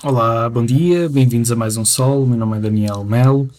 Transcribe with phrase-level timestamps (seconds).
[0.00, 2.24] Olá, bom dia, bem-vindos a mais um solo.
[2.24, 3.50] Meu nome é Daniel Melo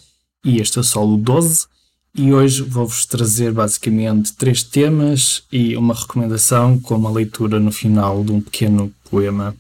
[0.44, 1.68] e este é o solo 12.
[2.16, 8.24] E hoje vou-vos trazer basicamente três temas e uma recomendação com uma leitura no final
[8.24, 9.54] de um pequeno poema.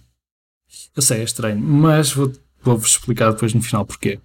[0.96, 4.18] Eu sei, é estranho, mas vou-vos vou explicar depois no final porquê.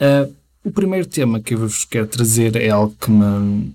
[0.00, 0.32] Uh,
[0.62, 3.74] o primeiro tema que eu vos quero trazer é algo que me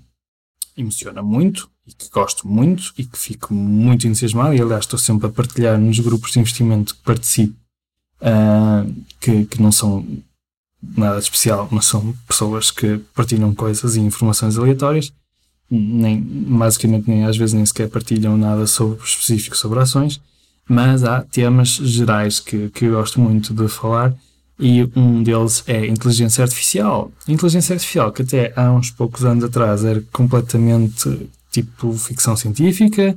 [0.78, 5.28] emociona muito e que gosto muito e que fico muito entusiasmado e aliás estou sempre
[5.28, 7.65] a partilhar nos grupos de investimento que participo
[8.26, 10.05] uh, que, que não são
[10.98, 15.13] nada especial, mas são pessoas que partilham coisas e informações aleatórias,
[15.70, 20.22] nem, basicamente nem às vezes nem sequer partilham nada sobre específico sobre ações,
[20.67, 24.14] mas há temas gerais que, que eu gosto muito de falar
[24.59, 27.12] e um deles é inteligência artificial.
[27.28, 33.16] Inteligência artificial que até há uns poucos anos atrás era completamente tipo ficção científica,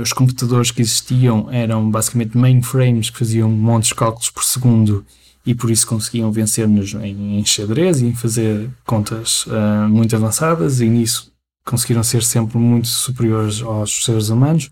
[0.00, 5.04] os computadores que existiam eram basicamente mainframes que faziam montes de cálculos por segundo
[5.44, 10.80] e por isso conseguiam vencer-nos em, em xadrez e em fazer contas uh, muito avançadas
[10.80, 11.32] e nisso
[11.64, 14.70] conseguiram ser sempre muito superiores aos seres humanos.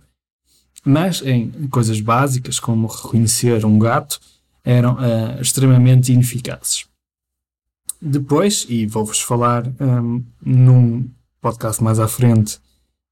[0.85, 4.21] Mas em coisas básicas como reconhecer um gato
[4.65, 6.87] eram uh, extremamente ineficazes.
[8.01, 11.07] Depois, e vou-vos falar um, num
[11.41, 12.59] podcast mais à frente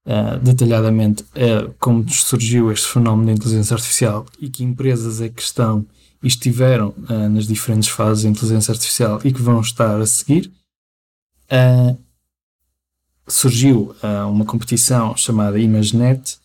[0.09, 5.41] uh, detalhadamente uh, como surgiu este fenómeno da inteligência artificial e que empresas é que
[5.41, 5.85] estão
[6.21, 10.51] e estiveram uh, nas diferentes fases da inteligência artificial e que vão estar a seguir.
[13.27, 13.95] surgiu
[14.27, 16.37] uma competição chamada ImageNet,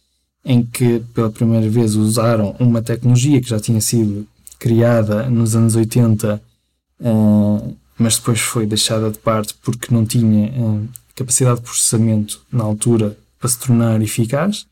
[0.44, 4.26] em que pela primeira vez usaram uma tecnologia que já tinha sido
[4.58, 6.40] criada nos anos 80,
[7.98, 10.52] mas depois foi deixada de parte porque não tinha
[11.14, 14.66] capacidade de processamento na altura para se tornar eficaz.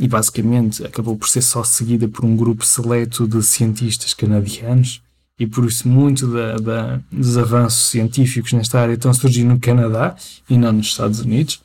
[0.00, 5.00] E basicamente acabou por ser só seguida por um grupo seleto de cientistas canadianos.
[5.38, 9.58] E por isso muito da, da, dos avanços científicos nesta área estão a surgir no
[9.58, 10.16] Canadá
[10.50, 11.60] e não nos Estados Unidos,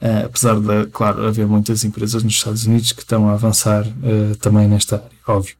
[0.00, 4.34] uh, apesar de, claro, haver muitas empresas nos Estados Unidos que estão a avançar uh,
[4.36, 5.56] também nesta área, óbvio.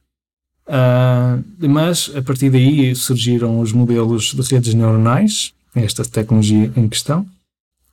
[0.66, 7.26] Uh, mas a partir daí surgiram os modelos de redes neuronais, esta tecnologia em questão,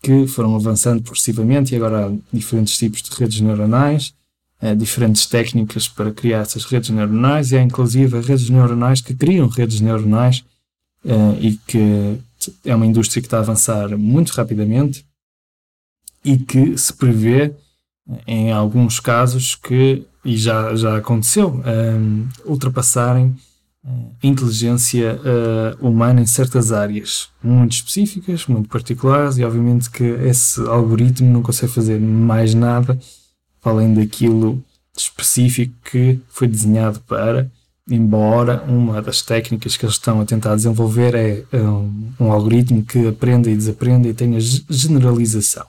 [0.05, 4.13] que foram avançando progressivamente e agora há diferentes tipos de redes neuronais,
[4.61, 9.47] eh, diferentes técnicas para criar essas redes neuronais e há inclusive redes neuronais que criam
[9.47, 10.45] redes neuronais
[11.03, 12.19] eh, e que
[12.63, 15.03] é uma indústria que está a avançar muito rapidamente
[16.23, 17.45] e que se prevê
[18.07, 21.63] eh, em alguns casos que, e já, já aconteceu,
[22.45, 23.35] ultrapassarem
[24.23, 31.31] inteligência uh, humana em certas áreas muito específicas, muito particulares, e obviamente que esse algoritmo
[31.31, 32.97] não consegue fazer mais nada
[33.63, 34.63] além daquilo
[34.97, 37.51] específico que foi desenhado para,
[37.89, 43.07] embora uma das técnicas que eles estão a tentar desenvolver é um, um algoritmo que
[43.07, 45.65] aprenda e desaprenda e tenha generalização.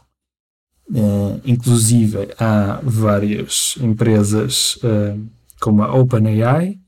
[0.88, 5.20] Uh, inclusive, há várias empresas uh,
[5.60, 6.78] como a OpenAI,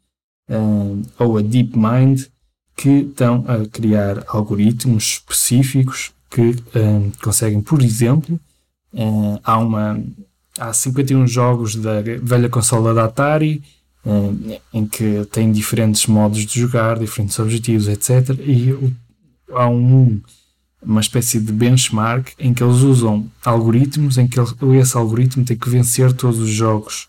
[0.48, 2.26] uh, ou a DeepMind
[2.76, 8.38] que estão a criar algoritmos específicos que uh, conseguem, por exemplo,
[8.94, 10.00] uh, há uma
[10.58, 13.62] há 51 jogos da velha consola da Atari
[14.72, 18.30] em que tem diferentes modos de jogar, diferentes objetivos, etc.
[18.40, 18.74] E
[19.52, 20.20] há um,
[20.82, 24.40] uma espécie de benchmark em que eles usam algoritmos em que
[24.80, 27.06] esse algoritmo tem que vencer todos os jogos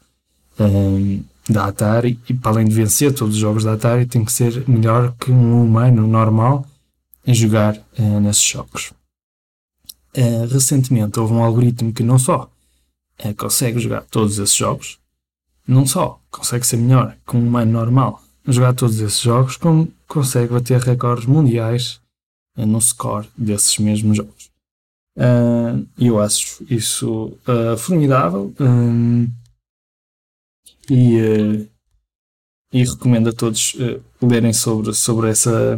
[1.49, 4.67] da Atari e para além de vencer todos os jogos da Atari tem que ser
[4.69, 6.65] melhor que um humano normal
[7.25, 8.93] em jogar uh, nesses jogos.
[10.15, 12.49] Uh, recentemente houve um algoritmo que não só
[13.23, 14.99] uh, consegue jogar todos esses jogos,
[15.67, 19.91] não só consegue ser melhor que um humano normal a jogar todos esses jogos, como
[20.07, 21.99] consegue bater recordes mundiais
[22.55, 24.49] no score desses mesmos jogos.
[25.97, 27.37] Eu acho isso
[27.77, 28.53] formidável
[30.89, 31.67] e, uh,
[32.73, 35.77] e recomendo a todos uh, lerem sobre, sobre, essa,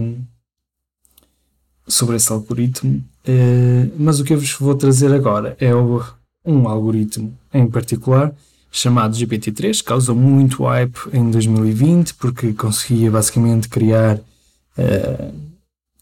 [1.88, 3.04] sobre esse algoritmo.
[3.28, 6.04] Uh, mas o que eu vos vou trazer agora é o,
[6.46, 8.34] um algoritmo em particular
[8.74, 14.18] chamado GPT-3, causou muito hype em 2020 porque conseguia basicamente criar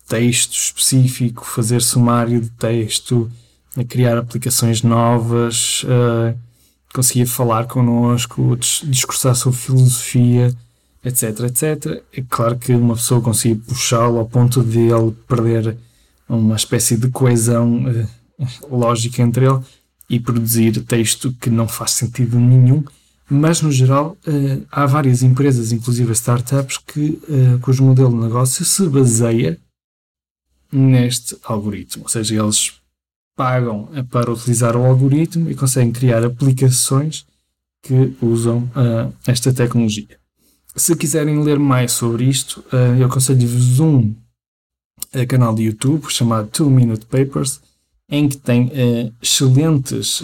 [0.09, 3.29] texto específico, fazer sumário de texto,
[3.87, 6.37] criar aplicações novas, uh,
[6.93, 10.55] conseguia falar connosco, discursar sobre filosofia,
[11.03, 12.03] etc, etc.
[12.13, 15.77] É claro que uma pessoa conseguia puxá-lo ao ponto de ele perder
[16.27, 18.07] uma espécie de coesão uh,
[18.69, 19.59] lógica entre ele
[20.09, 22.83] e produzir texto que não faz sentido nenhum,
[23.29, 28.65] Mas, no geral, uh, há várias empresas, inclusive startups, que, uh, cujo modelo de negócio
[28.65, 29.59] se baseia
[30.71, 32.03] neste algoritmo.
[32.03, 32.78] Ou seja, eles
[33.39, 37.25] pagam para utilizar o algoritmo e conseguem criar aplicações
[37.81, 40.17] que usam uh, esta tecnologia.
[40.75, 44.13] Se quiserem ler mais sobre isto, uh, eu aconselho-vos um
[45.15, 47.61] uh, canal de YouTube chamado 2 Minute Papers,
[48.09, 48.71] em que tem
[49.21, 50.23] excelentes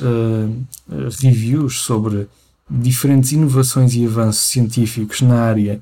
[1.22, 2.28] reviews sobre
[2.68, 5.80] diferentes inovações e avanços científicos na área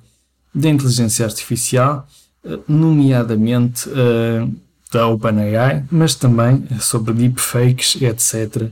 [0.53, 2.06] da inteligência artificial,
[2.68, 3.89] nomeadamente
[4.94, 8.69] da OpenAI, mas também sobre deepfakes, etc.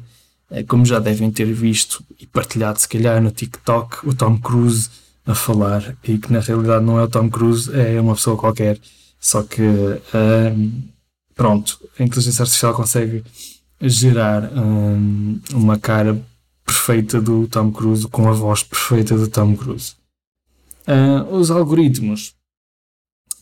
[0.51, 4.89] É, como já devem ter visto e partilhado, se calhar, no TikTok, o Tom Cruise
[5.25, 8.79] a falar, e que na realidade não é o Tom Cruise, é uma pessoa qualquer,
[9.19, 10.81] só que, um,
[11.35, 13.23] pronto, a inteligência artificial consegue
[13.81, 16.21] gerar um, uma cara
[16.65, 19.93] perfeita do Tom Cruise com a voz perfeita do Tom Cruise.
[20.87, 22.33] Uh, os algoritmos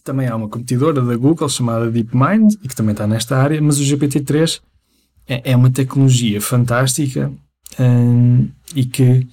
[0.04, 3.80] também há uma competidora da Google chamada DeepMind e que também está nesta área, mas
[3.80, 4.62] o GPT-3
[5.28, 7.32] é, é uma tecnologia fantástica
[7.80, 9.28] um, e que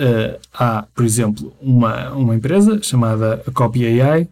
[0.00, 4.28] uh, há, por exemplo, uma, uma empresa chamada Copy AI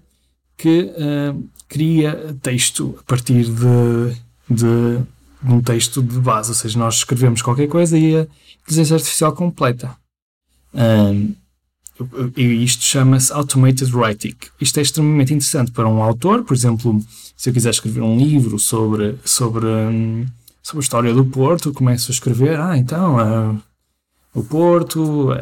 [0.56, 4.14] que uh, cria texto a partir de,
[4.50, 4.98] de,
[5.43, 8.26] de, um texto de base, ou seja, nós escrevemos qualquer coisa e a
[8.62, 9.96] inteligência artificial completa.
[10.75, 11.34] Um,
[12.37, 14.35] e isto chama-se Automated Writing.
[14.61, 17.00] Isto é extremamente interessante para um autor, por exemplo,
[17.37, 20.27] se eu quiser escrever um livro sobre, sobre, hum,
[20.62, 23.62] sobre a história do Porto, começo a escrever, ah, então, uh,
[24.35, 25.37] o Porto, uh,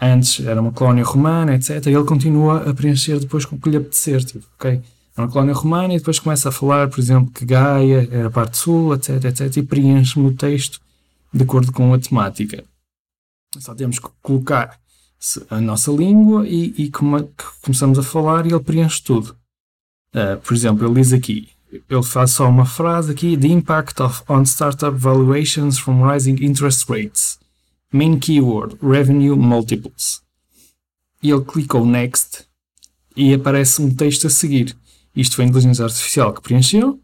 [0.00, 1.86] antes era uma colónia romana, etc.
[1.86, 4.80] E ele continua a preencher depois com o que lhe apetecer, tipo, ok?
[5.16, 8.56] É uma colónia romana e depois começa a falar, por exemplo, que Gaia era parte
[8.56, 9.56] sul, etc, etc.
[9.58, 10.80] E preenche-me o texto
[11.32, 12.64] de acordo com a temática.
[13.58, 14.80] Só temos que colocar
[15.50, 17.28] a nossa língua e, e come,
[17.62, 19.36] começamos a falar e ele preenche tudo.
[20.14, 24.22] Uh, por exemplo, ele diz aqui, ele faz só uma frase aqui, The impact of,
[24.28, 27.38] on startup valuations from rising interest rates.
[27.92, 30.22] Main keyword, revenue multiples.
[31.22, 32.46] E ele clicou next
[33.16, 34.76] e aparece um texto a seguir.
[35.14, 36.98] Isto foi a inteligência artificial que preencheu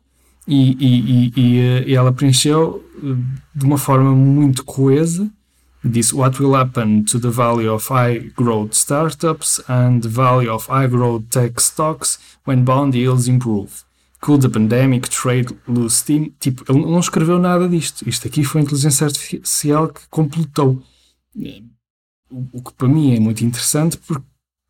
[0.46, 2.84] e, e, e, e ela preencheu
[3.54, 5.30] de uma forma muito coesa
[5.84, 10.66] this what will happen to the value of high growth startups and the value of
[10.66, 13.84] high growth tech stocks when bond yields improve.
[14.20, 16.34] Could the pandemic trade lose steam?
[16.40, 18.08] Tipo, ele não escreveu nada disto.
[18.08, 20.82] Isto aqui foi a inteligência artificial que completou.
[22.30, 24.24] O, que para mim é muito interessante, porque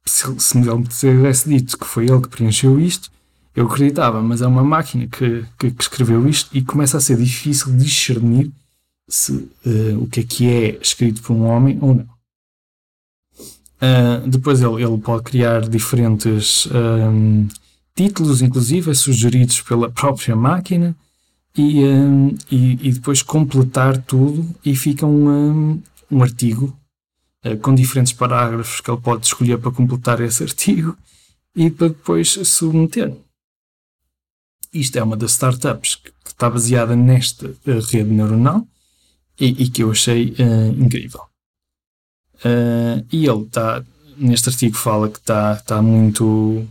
[0.05, 3.11] se, se me tivesse dito que foi ele que preencheu isto,
[3.57, 7.17] eu acreditava, mas é uma máquina que, que, que escreveu isto e começa a ser
[7.17, 8.53] difícil discernir
[9.09, 12.19] se, uh, o que é que é escrito por um homem ou não.
[13.81, 17.49] Uh, depois ele, ele pode criar diferentes um, ehm,
[17.95, 20.95] títulos, inclusive sugeridos pela própria máquina,
[21.57, 26.77] e, um, ehm, e, e, depois completar tudo e fica um, um, artigo
[27.45, 30.97] uh, com diferentes parágrafos que ele pode escolher para completar esse artigo
[31.55, 33.17] e para depois submeter.
[34.73, 38.67] Isto é uma das startups que está baseada nesta rede neuronal
[39.41, 41.23] e, e que eu achei uh, incrível.
[42.45, 43.85] Uh, e ele está,
[44.17, 46.67] neste artigo, fala que está tá muito,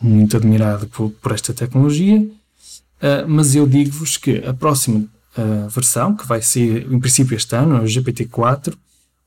[0.00, 5.06] muito admirado por, por esta tecnologia, uh, mas eu digo-vos que a próxima
[5.70, 8.74] versão, que vai ser em princípio este ano, o GPT-4,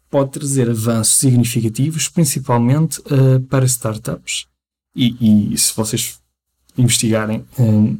[0.09, 3.01] pode trazer avanços significativos, principalmente
[3.49, 4.45] para startups.
[4.93, 6.19] E, e, se vocês
[6.77, 7.45] investigarem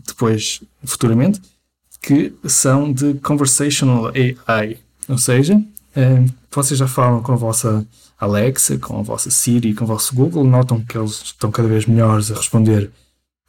[0.06, 1.39] depois, futuramente,
[2.01, 4.12] que são de Conversational
[4.48, 4.77] AI,
[5.08, 5.62] ou seja,
[5.96, 7.86] é, vocês já falam com a vossa
[8.20, 11.86] Alexa, com a vossa Siri, com o vosso Google, notam que eles estão cada vez
[11.86, 12.91] melhores a responder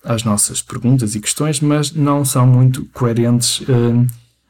[0.05, 4.07] às nossas perguntas e questões, mas não são muito coerentes é,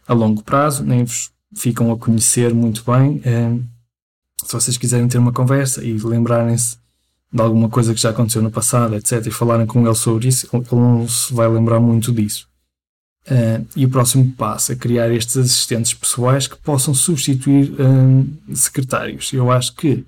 [0.06, 3.20] a longo prazo, nem vos ficam a conhecer muito bem.
[3.24, 3.56] É,
[4.44, 6.76] se vocês quiserem ter uma conversa e lembrarem-se
[7.32, 10.48] de alguma coisa que já aconteceu no passado, etc., e falarem com ele sobre isso,
[10.52, 12.51] ele não se vai lembrar muito disso.
[13.30, 19.32] Uh, e o próximo passo é criar estes assistentes pessoais que possam substituir uh, secretários.
[19.32, 20.04] Eu acho que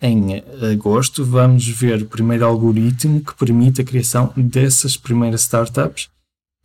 [0.00, 0.42] em
[0.72, 6.08] agosto vamos ver o primeiro algoritmo que permite a criação dessas primeiras startups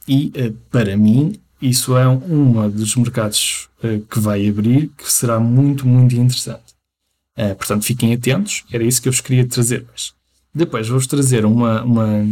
[0.08, 3.68] e, uh, para mim, isso é um dos mercados
[4.12, 6.76] que vai abrir que será muito, muito interessante.
[7.58, 9.84] portanto, fiquem atentos, era isso que eu vos queria trazer.
[9.92, 10.14] Mas
[10.54, 12.28] depois vou-vos trazer uma, uma,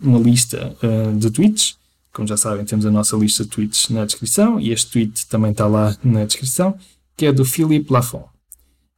[0.00, 0.76] uma lista
[1.16, 1.77] de tweets
[2.18, 5.52] como já sabem, temos a nossa lista de tweets na descrição e este tweet também
[5.52, 6.76] está lá na descrição,
[7.16, 8.24] que é do Philippe Lafont.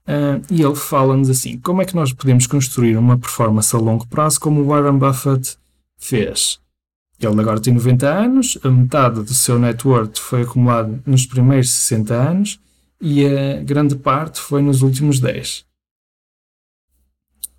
[0.08, 4.06] Uh, e ele fala-nos assim: como é que nós podemos construir uma performance a longo
[4.06, 5.58] prazo como o Warren Buffett
[5.98, 6.58] fez?
[7.20, 11.70] Ele agora tem 90 anos, a metade do seu net worth foi acumulado nos primeiros
[11.70, 12.58] 60 anos
[13.02, 15.66] e a grande parte foi nos últimos 10.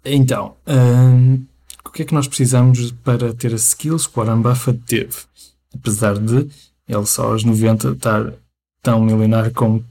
[0.03, 1.39] Então, uh,
[1.86, 5.13] o que é que nós precisamos para ter as skills que Warren Buffett teve?
[5.74, 6.50] Apesar de
[6.88, 8.34] ele só aos 90 estar
[8.82, 9.84] tão milionário como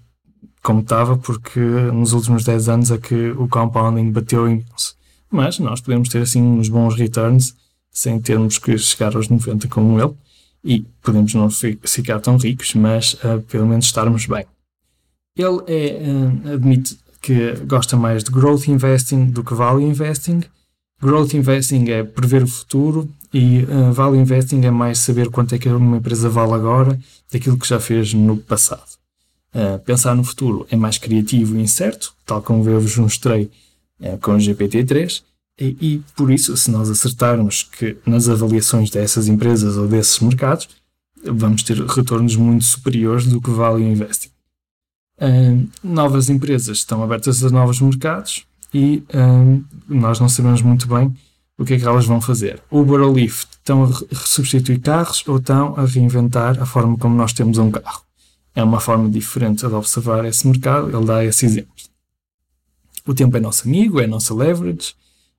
[0.62, 4.94] como estava, porque nos últimos 10 anos é que o compounding bateu imenso.
[5.30, 7.54] Mas nós podemos ter assim uns bons returns
[7.90, 10.14] sem termos que chegar aos 90 como ele
[10.62, 14.44] e podemos não ficar tão ricos, mas uh, pelo menos estarmos bem.
[15.36, 20.42] Ele é, uh, admite que gosta mais de growth investing do que value investing.
[21.02, 25.58] Growth investing é prever o futuro e uh, value investing é mais saber quanto é
[25.58, 27.00] que uma empresa vale agora
[27.32, 28.84] daquilo que já fez no passado.
[29.54, 33.50] Uh, pensar no futuro é mais criativo e incerto, tal como eu vos mostrei
[34.00, 35.22] uh, com o GPT-3,
[35.58, 40.68] e, e, por isso, se nós acertarmos que nas avaliações dessas empresas ou desses mercados,
[41.22, 44.30] vamos ter retornos muito superiores do que vale o investing.
[45.84, 49.02] Novas empresas estão abertas a novos mercados e
[49.88, 51.14] nós não sabemos muito bem
[51.58, 52.62] o que é que elas vão fazer.
[52.70, 57.32] Uber ou Lyft estão a substituir carros ou estão a reinventar a forma como nós
[57.32, 58.02] temos um carro
[58.54, 61.72] é uma forma diferente de observar esse mercado, ele dá esse exemplo.
[63.06, 64.94] O tempo é nosso amigo, é nossa leverage.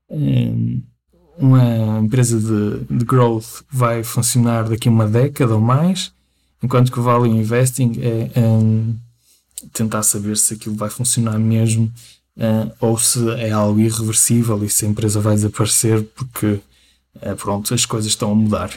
[0.10, 0.82] Hum,
[1.38, 6.14] uma empresa de, de growth vai funcionar daqui a uma década ou mais,
[6.62, 7.94] enquanto que o value investing
[8.34, 8.96] é um,
[9.74, 11.92] tentar saber se aquilo vai funcionar mesmo
[12.38, 16.60] uh, ou se é algo irreversível e se a empresa vai desaparecer porque
[17.16, 18.72] uh, pronto, as coisas estão a mudar.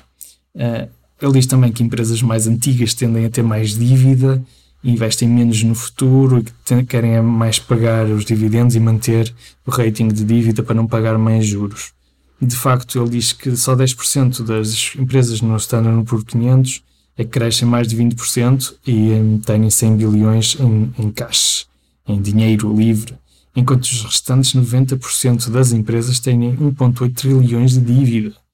[0.55, 0.89] Uh,
[1.21, 4.43] ele diz também que empresas mais antigas tendem a ter mais dívida,
[4.83, 9.33] investem menos no futuro e querem mais pagar os dividendos e manter
[9.67, 11.93] o rating de dívida para não pagar mais juros.
[12.41, 16.83] De facto, ele diz que só 10% das empresas no Standard Poor's 500
[17.17, 21.67] é que crescem mais de 20% e têm 100 bilhões em, em cash,
[22.07, 23.15] em dinheiro livre,
[23.55, 28.45] enquanto os restantes 90% das empresas têm 1,8 trilhões de dívida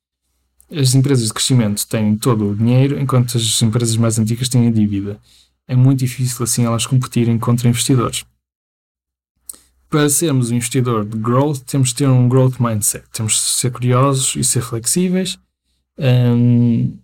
[0.73, 4.71] as empresas de crescimento têm todo o dinheiro, enquanto as empresas mais antigas têm a
[4.71, 5.19] dívida.
[5.66, 8.25] É muito difícil assim elas competirem contra investidores.
[9.88, 13.04] Para sermos um investidor de growth, temos de ter um growth mindset.
[13.12, 15.37] Temos de ser curiosos e ser flexíveis.
[15.99, 16.97] Um,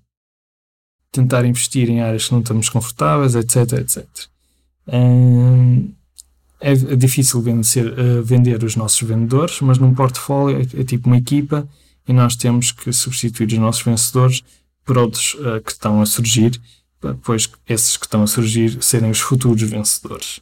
[1.10, 4.06] tentar investir em áreas que não estamos confortáveis, etc, etc.
[4.86, 5.92] Um,
[6.60, 11.08] é, é, difícil vencer, uh, vender os nossos vendedores, mas num portfólio é, é tipo
[11.08, 11.68] uma equipa
[12.08, 14.42] e nós temos que substituir os nossos vencedores
[14.84, 16.60] por outros uh, que estão a surgir,
[17.02, 20.40] depois esses que estão a surgir serem os futuros vencedores.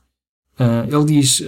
[0.59, 1.43] Uh, ele diz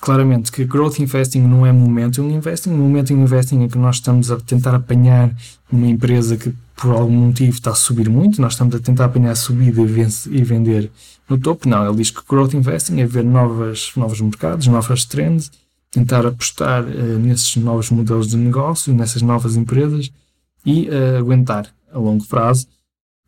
[0.00, 4.38] claramente que growth investing não é momentum investing, momentum investing é que nós estamos a
[4.38, 5.34] tentar apanhar
[5.72, 9.30] uma empresa que por algum motivo está a subir muito, nós estamos a tentar apanhar
[9.30, 10.90] a subida e, e vender
[11.28, 11.68] no topo.
[11.68, 15.50] Não, ele diz que growth investing é ver novas, novos mercados, novas trends
[15.90, 20.12] tentar apostar uh, nesses novos modelos de negócio, nessas novas empresas
[20.64, 22.66] e uh, aguentar a longo prazo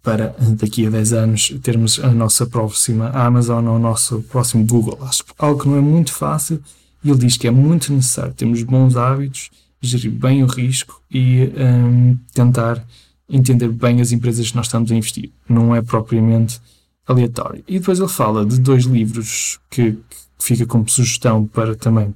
[0.03, 4.99] para daqui a 10 anos termos a nossa próxima Amazon ou o nosso próximo Google.
[5.03, 6.63] Acho algo que não é muito fácil
[7.03, 9.51] e ele diz que é muito necessário termos bons hábitos,
[9.81, 12.85] gerir bem o risco e um, tentar
[13.29, 15.31] entender bem as empresas que nós estamos a investir.
[15.49, 16.61] Não é propriamente
[17.09, 17.65] aleatório.
[17.67, 22.15] E depois ele fala de dois livros que, que fica como sugestão para também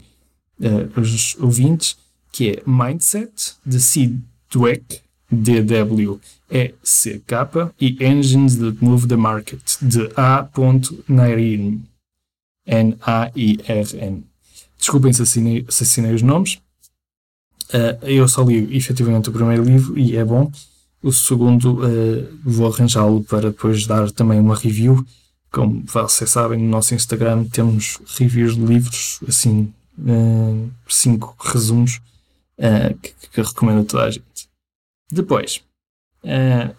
[0.60, 1.96] uh, os ouvintes,
[2.30, 4.20] que é Mindset, de Sid
[4.50, 6.20] Dweck, D-W-E-C-K,
[7.80, 10.46] e Engines That Move the Market, de A.
[11.08, 11.82] Nairin,
[12.66, 14.24] N-A-I-R-N.
[14.78, 16.60] Desculpem se assinei, se assinei os nomes.
[17.72, 20.52] Uh, eu só li efetivamente o primeiro livro e é bom.
[21.02, 25.04] O segundo uh, vou arranjá-lo para depois dar também uma review.
[25.50, 32.00] Como vocês sabem, no nosso Instagram temos reviews de livros assim uh, cinco resumos
[32.58, 34.48] uh, que, que recomendo a toda a gente.
[35.10, 35.60] Depois,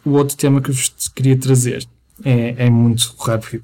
[0.03, 1.85] o outro tema que vos queria trazer
[2.23, 3.63] é, é muito rápido.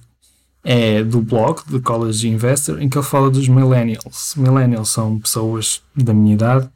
[0.63, 4.35] É do blog do College Investor, em que ele fala dos millennials.
[4.35, 6.69] Millennials são pessoas da minha idade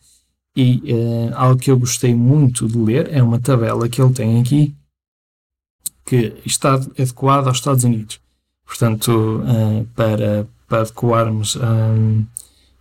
[0.56, 4.40] e uh, algo que eu gostei muito de ler é uma tabela que ele tem
[4.40, 4.76] aqui
[6.06, 8.20] que está adequada aos Estados Unidos.
[8.66, 12.26] Portanto, uh, para, para adequarmos um,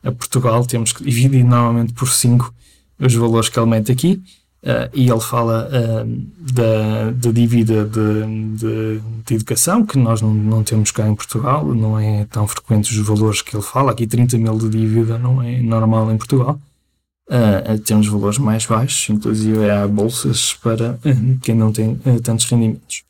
[0.02, 2.52] a Portugal temos que dividir normalmente por 5
[2.98, 4.22] os valores que ele mete aqui.
[4.62, 10.32] Uh, e ele fala uh, da, da dívida de, de, de, educação, que nós não,
[10.32, 13.90] não temos cá em Portugal, não é tão frequente os valores que ele fala.
[13.90, 16.60] Aqui 30 mil de dívida não é normal em Portugal.
[17.28, 20.98] Uh, temos valores mais baixos, inclusive há bolsas para
[21.42, 23.04] quem não tem tantos rendimentos.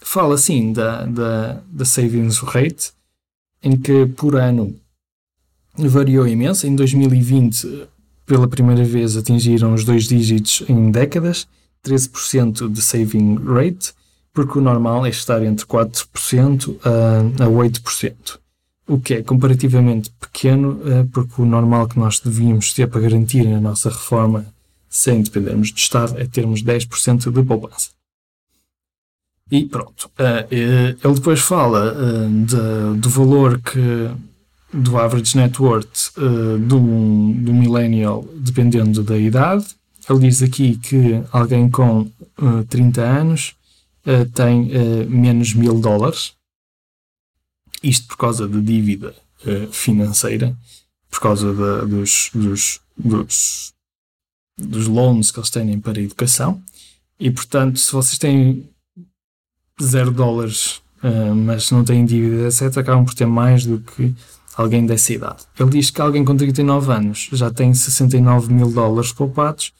[0.00, 2.92] Fala sim da, da, da savings rate,
[3.62, 4.74] em que por ano
[5.76, 6.66] variou imenso.
[6.66, 7.88] Em 2020
[8.26, 11.46] pela primeira vez atingiram os dois dígitos em décadas,
[11.84, 13.92] 13% de saving rate,
[14.32, 18.38] porque o normal é estar entre 4% a, a 8%,
[18.92, 23.46] o que é comparativamente pequeno, eh, porque o normal que nós devíamos ter para garantir
[23.46, 24.44] a nossa reforma
[24.86, 27.88] sem dependermos do Estado é termos 10% de poupança.
[29.50, 30.10] E pronto.
[30.18, 31.94] Eh, eh, ele depois fala
[32.28, 34.10] de, do valor que
[34.74, 39.66] do average net worth do, do millennial dependendo da idade.
[40.08, 43.54] Ele diz aqui que alguém com uh, 30 anos
[44.34, 44.70] tem
[45.08, 46.32] menos mil dólares.
[47.82, 49.14] Isto por causa da dívida
[49.72, 50.56] financeira,
[51.10, 53.72] por causa de, dos, dos, dos,
[54.56, 56.62] dos loans que eles têm para a educação.
[57.18, 58.68] E portanto, se vocês têm
[59.82, 60.80] zero dólares,
[61.44, 64.14] mas não têm dívida, etc., acabam por ter mais do que
[64.56, 65.44] alguém dessa idade.
[65.58, 69.72] Ele diz que alguém com 39 anos já tem 69 mil dólares poupados,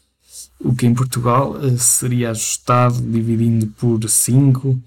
[0.59, 4.81] o que em Portugal uh, seria ajustado dividindo por 5, uh,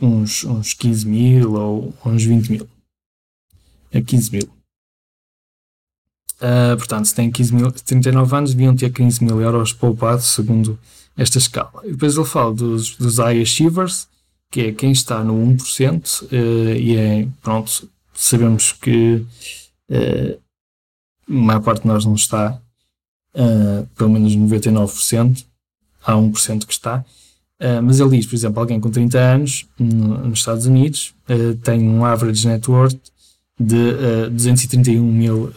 [0.00, 2.68] uns, uns 15 mil ou uns 20 mil.
[3.90, 4.56] É 15 mil.
[6.36, 10.78] Uh, portanto, se têm 15 mil, 39 anos, deviam ter 15 mil euros poupados, segundo
[11.16, 11.80] esta escala.
[11.84, 14.06] E depois ele fala dos, dos high achievers,
[14.50, 19.24] que é quem está no 1%, uh, e é, pronto, sabemos que
[19.90, 20.40] uh,
[21.28, 22.60] a maior parte de nós não está,
[23.34, 25.44] uh, pelo menos 99%,
[26.04, 27.04] há 1% que está.
[27.60, 31.54] Uh, mas ele diz, por exemplo, alguém com 30 anos no, nos Estados Unidos uh,
[31.56, 33.00] tem um average net worth
[33.58, 33.76] de
[34.26, 35.50] uh, 231 mil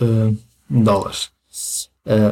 [0.70, 1.29] dólares,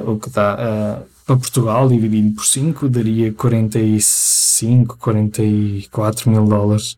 [0.05, 6.98] o que dá para Portugal, dividido por 5, daria 45, 44 mil dólares.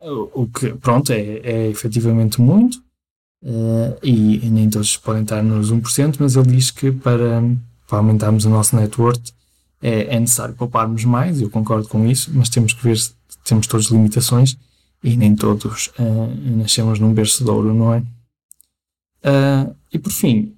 [0.00, 2.82] O que, pronto, é, é efetivamente muito,
[4.02, 7.42] e, nem todos podem estar nos 1%, mas ele diz que para,
[7.86, 9.37] para aumentarmos o nosso net worth
[9.82, 13.12] é, é necessário pouparmos mais, eu concordo com isso, mas temos que ver se
[13.44, 14.56] temos todas limitações
[15.02, 17.98] e nem todos uh, nascemos num berço de ouro, não é?
[19.24, 20.54] Uh, e por fim,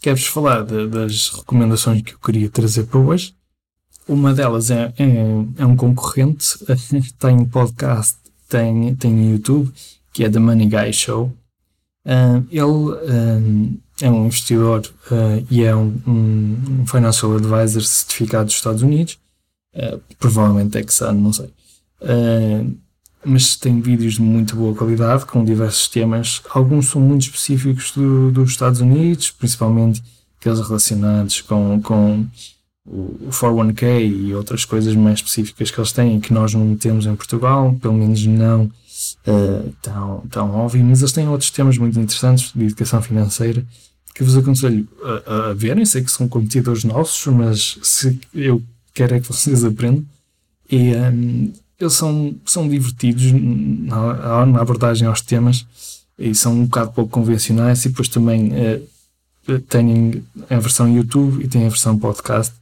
[0.00, 3.34] quero-vos falar de, das recomendações que eu queria trazer para hoje.
[4.08, 5.04] Uma delas é, é,
[5.58, 6.58] é um concorrente,
[7.20, 9.72] tem podcast tem, tem YouTube,
[10.12, 11.32] que é The Money Guy Show.
[12.04, 18.82] Uh, ele é um investidor uh, e é um, um, financial advisor certificado dos Estados
[18.82, 19.18] Unidos,
[20.18, 21.50] provavelmente texano, não sei.
[23.24, 26.42] mas tem vídeos de muito boa qualidade com diversos temas.
[26.50, 30.02] Alguns são muito específicos do, dos Estados Unidos, principalmente
[30.38, 32.26] aqueles relacionados com, com
[32.84, 37.14] o 401k e outras coisas mais específicas que eles têm que nós não temos em
[37.14, 42.52] Portugal, pelo menos não uh, tão, tão óbvio, mas eles têm outros temas muito interessantes
[42.52, 43.64] de educação financeira
[44.14, 44.86] que vos aconselho
[45.26, 45.84] a, a verem.
[45.84, 48.62] Sei que são competidores nossos, mas se eu
[48.94, 50.04] quero é que vocês aprendam.
[50.70, 55.66] E um, eles são, são divertidos na, na, abordagem aos temas
[56.18, 57.84] e são um bocado pouco convencionais.
[57.84, 62.54] E depois também uh, têm a versão YouTube e têm a versão podcast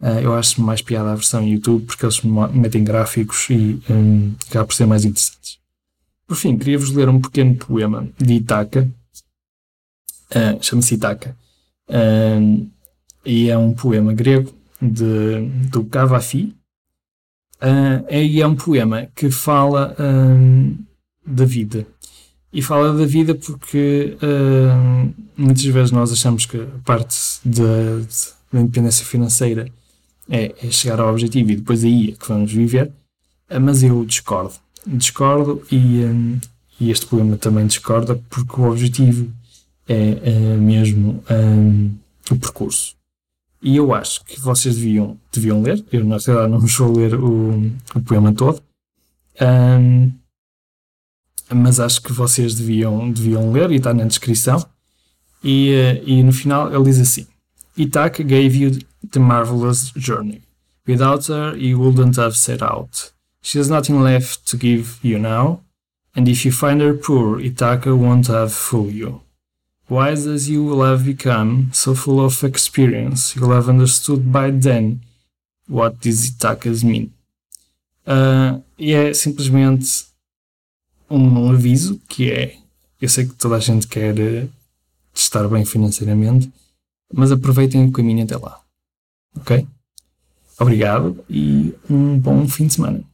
[0.00, 2.20] Uh, eu acho mais piada a versão YouTube porque eles
[2.52, 5.58] metem gráficos e um, acaba por ser mais interessantes.
[6.26, 8.86] Por fim, queria-vos ler um pequeno poema de Itaca,
[10.30, 11.36] uh, chama-se Itaca,
[11.88, 12.70] uh,
[13.24, 16.54] e é um poema grego de, do Cavafi,
[17.62, 19.96] uh, e é um poema que fala
[21.26, 21.86] da vida.
[22.52, 24.16] E fala da vida porque
[25.36, 29.68] muitas vezes nós achamos que a parte da independência financeira
[30.30, 32.92] é, é chegar ao objetivo e depois aí é que vamos viver,
[33.48, 34.54] ah, mas eu discordo.
[34.86, 36.02] Discordo e,
[36.80, 39.30] e este poema também discorda porque o objetivo
[39.88, 41.94] é, é mesmo um,
[42.30, 42.94] o percurso.
[43.62, 47.72] E eu acho que vocês deviam, deviam ler, eu na realidade não vou ler o,
[47.94, 48.62] o poema todo,
[49.40, 50.12] um,
[51.52, 54.64] mas acho que vocês deviam, deviam ler e está na descrição.
[55.42, 57.26] E, uh, e no final ele diz assim:
[57.76, 58.78] Itaca gave you
[59.10, 60.42] the marvelous journey.
[60.86, 63.12] Without her, you wouldn't have set out.
[63.42, 65.62] She has nothing left to give you now,
[66.14, 69.23] and if you find her poor, Ithaca won't have fooled you.
[69.88, 75.00] Wise as you will have become, so full of experience, you'll have understood by then
[75.68, 77.12] what these itakas mean.
[78.06, 80.06] Uh, e é simplesmente
[81.10, 82.56] um aviso que é
[83.00, 84.50] eu sei que toda a gente quer uh,
[85.14, 86.50] estar bem financeiramente,
[87.12, 88.60] mas aproveitem o caminho até lá.
[89.36, 89.66] Ok?
[90.58, 93.04] Obrigado e um bom fim de semana.